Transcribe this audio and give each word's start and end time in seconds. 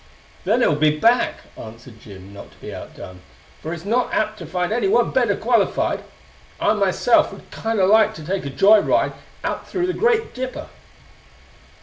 "Then 0.45 0.63
it'll 0.63 0.73
be 0.77 0.97
back," 0.97 1.41
answered 1.55 1.99
Jim, 1.99 2.33
not 2.33 2.53
to 2.53 2.57
be 2.57 2.73
outdone, 2.73 3.21
"for 3.61 3.71
it's 3.71 3.85
not 3.85 4.11
apt 4.11 4.39
to 4.39 4.47
find 4.47 4.71
anyone 4.71 5.11
better 5.11 5.35
qualified. 5.37 6.03
I, 6.59 6.73
myself, 6.73 7.31
would 7.31 7.51
kinda 7.51 7.85
like 7.85 8.15
to 8.15 8.25
take 8.25 8.43
a 8.47 8.49
joy 8.49 8.79
ride 8.79 9.13
out 9.43 9.67
through 9.69 9.85
the 9.85 9.93
Great 9.93 10.33
Dipper." 10.33 10.69